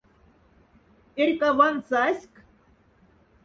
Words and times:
Эрька 1.21 1.49
ванцаськ. 1.57 2.31